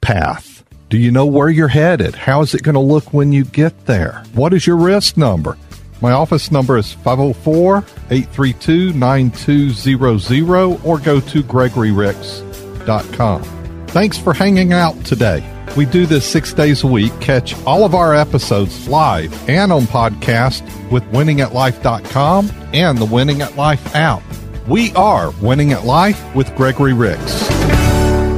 path? 0.00 0.64
Do 0.88 0.98
you 0.98 1.12
know 1.12 1.26
where 1.26 1.48
you're 1.48 1.68
headed? 1.68 2.16
How 2.16 2.42
is 2.42 2.54
it 2.54 2.64
going 2.64 2.74
to 2.74 2.80
look 2.80 3.12
when 3.12 3.32
you 3.32 3.44
get 3.44 3.86
there? 3.86 4.24
What 4.34 4.52
is 4.52 4.66
your 4.66 4.76
risk 4.76 5.16
number? 5.16 5.56
My 6.00 6.10
office 6.12 6.50
number 6.50 6.78
is 6.78 6.92
504 6.92 7.84
832 8.10 8.94
9200 8.94 10.84
or 10.84 10.98
go 10.98 11.20
to 11.20 11.42
gregoryricks.com. 11.42 13.59
Thanks 13.90 14.16
for 14.16 14.32
hanging 14.32 14.72
out 14.72 15.04
today. 15.04 15.44
We 15.76 15.84
do 15.84 16.06
this 16.06 16.24
six 16.24 16.52
days 16.52 16.84
a 16.84 16.86
week. 16.86 17.12
Catch 17.20 17.60
all 17.64 17.84
of 17.84 17.94
our 17.94 18.14
episodes 18.14 18.88
live 18.88 19.48
and 19.48 19.72
on 19.72 19.82
podcast 19.82 20.62
with 20.90 21.02
winningatlife.com 21.12 22.50
and 22.72 22.98
the 22.98 23.04
Winning 23.04 23.42
at 23.42 23.56
Life 23.56 23.94
app. 23.94 24.22
We 24.68 24.92
are 24.94 25.32
Winning 25.42 25.72
at 25.72 25.84
Life 25.84 26.34
with 26.36 26.54
Gregory 26.54 26.92
Ricks. 26.92 27.59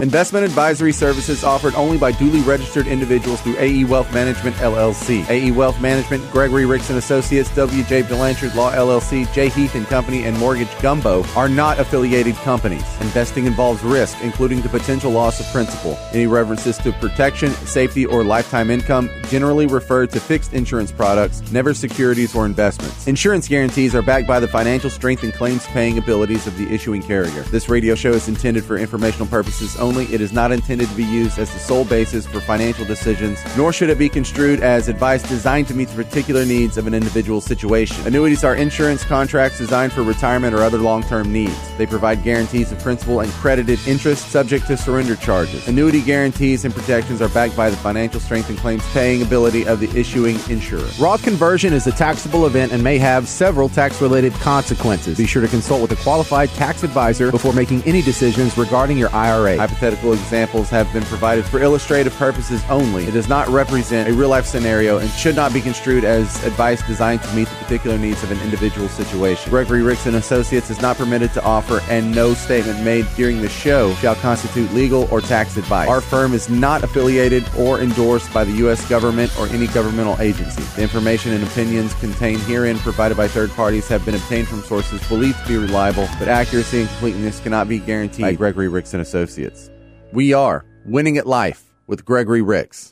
Investment 0.02 0.44
advisory 0.44 0.92
services 0.92 1.44
offered 1.44 1.76
only 1.76 1.96
by 1.96 2.10
duly 2.10 2.40
registered 2.40 2.88
individuals 2.88 3.40
through 3.40 3.56
AE 3.56 3.84
Wealth 3.84 4.12
Management 4.12 4.56
LLC. 4.56 5.24
AE 5.30 5.52
Wealth 5.52 5.80
Management, 5.80 6.28
Gregory 6.32 6.66
Ricks 6.66 6.90
and 6.90 6.98
Associates, 6.98 7.48
WJ 7.50 8.08
Blanchard 8.08 8.52
Law 8.56 8.72
LLC, 8.72 9.32
J 9.32 9.48
Heath 9.48 9.76
and 9.76 9.86
Company, 9.86 10.24
and 10.24 10.36
Mortgage 10.40 10.76
Gumbo 10.80 11.22
are 11.36 11.48
not 11.48 11.78
affiliated 11.78 12.34
companies. 12.38 12.82
Investing 13.00 13.46
involves 13.46 13.84
risk, 13.84 14.18
including 14.24 14.60
the 14.60 14.68
potential 14.68 15.12
loss 15.12 15.38
of 15.38 15.46
principal. 15.52 15.96
Any 16.12 16.26
references 16.26 16.78
to 16.78 16.90
protection, 16.94 17.52
safety, 17.52 18.04
or 18.04 18.24
lifetime 18.24 18.70
income 18.70 19.08
generally 19.28 19.66
refer 19.66 20.08
to 20.08 20.18
fixed 20.18 20.52
insurance 20.52 20.90
products, 20.90 21.48
never 21.52 21.74
securities 21.74 22.34
or 22.34 22.44
investments. 22.44 23.06
Insurance 23.06 23.46
guarantees 23.46 23.94
are 23.94 24.02
backed 24.02 24.26
by 24.26 24.40
the 24.40 24.48
financial 24.48 24.90
strength 24.90 25.22
and 25.22 25.32
claims 25.32 25.64
paying 25.68 25.96
abilities 25.96 26.48
of 26.48 26.58
the 26.58 26.68
issuing 26.74 27.02
carrier. 27.02 27.42
This 27.52 27.68
radio 27.68 27.94
show 27.94 28.10
is 28.10 28.26
intended 28.26 28.64
for 28.64 28.76
informational 28.76 29.28
purposes 29.28 29.76
only 29.76 29.91
only. 29.92 30.12
It 30.12 30.20
is 30.20 30.32
not 30.32 30.52
intended 30.52 30.88
to 30.88 30.94
be 30.94 31.04
used 31.04 31.38
as 31.38 31.52
the 31.52 31.58
sole 31.58 31.84
basis 31.84 32.26
for 32.26 32.40
financial 32.40 32.84
decisions, 32.84 33.38
nor 33.56 33.72
should 33.72 33.90
it 33.90 33.98
be 33.98 34.08
construed 34.08 34.60
as 34.60 34.88
advice 34.88 35.22
designed 35.22 35.68
to 35.68 35.74
meet 35.74 35.88
the 35.88 36.02
particular 36.02 36.44
needs 36.44 36.76
of 36.76 36.86
an 36.86 36.94
individual 36.94 37.40
situation. 37.40 38.06
Annuities 38.06 38.44
are 38.44 38.54
insurance 38.54 39.04
contracts 39.04 39.58
designed 39.58 39.92
for 39.92 40.02
retirement 40.02 40.54
or 40.54 40.62
other 40.62 40.78
long 40.78 41.02
term 41.02 41.32
needs. 41.32 41.76
They 41.76 41.86
provide 41.86 42.24
guarantees 42.24 42.72
of 42.72 42.78
principal 42.78 43.20
and 43.20 43.30
credited 43.32 43.78
interest 43.86 44.28
subject 44.28 44.66
to 44.68 44.76
surrender 44.76 45.16
charges. 45.16 45.68
Annuity 45.68 46.00
guarantees 46.00 46.64
and 46.64 46.74
protections 46.74 47.20
are 47.20 47.28
backed 47.28 47.56
by 47.56 47.70
the 47.70 47.76
financial 47.76 48.20
strength 48.20 48.48
and 48.48 48.58
claims 48.58 48.84
paying 48.92 49.22
ability 49.22 49.66
of 49.66 49.80
the 49.80 49.90
issuing 49.98 50.36
insurer. 50.48 50.88
Roth 50.98 51.22
conversion 51.22 51.72
is 51.72 51.86
a 51.86 51.92
taxable 51.92 52.46
event 52.46 52.72
and 52.72 52.82
may 52.82 52.98
have 52.98 53.28
several 53.28 53.68
tax 53.68 54.00
related 54.00 54.32
consequences. 54.34 55.18
Be 55.18 55.26
sure 55.26 55.42
to 55.42 55.48
consult 55.48 55.82
with 55.82 55.92
a 55.92 56.02
qualified 56.02 56.48
tax 56.50 56.82
advisor 56.82 57.30
before 57.30 57.52
making 57.52 57.82
any 57.82 58.02
decisions 58.02 58.56
regarding 58.56 58.96
your 58.96 59.10
IRA 59.14 59.56
hypothetical 59.82 60.12
examples 60.12 60.70
have 60.70 60.90
been 60.92 61.02
provided 61.04 61.44
for 61.44 61.60
illustrative 61.60 62.14
purposes 62.14 62.62
only. 62.70 63.04
It 63.04 63.10
does 63.10 63.28
not 63.28 63.48
represent 63.48 64.08
a 64.08 64.12
real 64.12 64.28
life 64.28 64.46
scenario 64.46 64.98
and 64.98 65.10
should 65.10 65.34
not 65.34 65.52
be 65.52 65.60
construed 65.60 66.04
as 66.04 66.42
advice 66.44 66.86
designed 66.86 67.20
to 67.22 67.34
meet 67.34 67.48
the 67.48 67.54
particular 67.56 67.98
needs 67.98 68.22
of 68.22 68.30
an 68.30 68.40
individual 68.42 68.88
situation. 68.88 69.50
Gregory 69.50 69.82
Ricks 69.82 70.06
and 70.06 70.14
Associates 70.14 70.70
is 70.70 70.80
not 70.80 70.96
permitted 70.96 71.32
to 71.32 71.42
offer, 71.42 71.80
and 71.90 72.14
no 72.14 72.32
statement 72.32 72.80
made 72.84 73.06
during 73.16 73.40
the 73.40 73.48
show 73.48 73.92
shall 73.94 74.14
constitute 74.14 74.72
legal 74.72 75.08
or 75.10 75.20
tax 75.20 75.56
advice. 75.56 75.88
Our 75.88 76.00
firm 76.00 76.32
is 76.32 76.48
not 76.48 76.84
affiliated 76.84 77.44
or 77.58 77.80
endorsed 77.80 78.32
by 78.32 78.44
the 78.44 78.52
U.S. 78.52 78.88
government 78.88 79.36
or 79.36 79.48
any 79.48 79.66
governmental 79.66 80.16
agency. 80.20 80.62
The 80.76 80.82
information 80.82 81.32
and 81.32 81.42
opinions 81.42 81.92
contained 81.94 82.40
herein 82.42 82.78
provided 82.78 83.16
by 83.16 83.26
third 83.26 83.50
parties 83.50 83.88
have 83.88 84.04
been 84.04 84.14
obtained 84.14 84.46
from 84.46 84.62
sources 84.62 85.04
believed 85.08 85.42
to 85.42 85.48
be 85.48 85.56
reliable, 85.56 86.08
but 86.20 86.28
accuracy 86.28 86.82
and 86.82 86.88
completeness 86.88 87.40
cannot 87.40 87.68
be 87.68 87.80
guaranteed 87.80 88.22
by 88.22 88.32
Gregory 88.34 88.68
Ricks 88.68 88.94
and 88.94 89.02
Associates. 89.02 89.71
We 90.12 90.34
are 90.34 90.66
winning 90.84 91.16
at 91.16 91.26
life 91.26 91.72
with 91.86 92.04
Gregory 92.04 92.42
Ricks. 92.42 92.91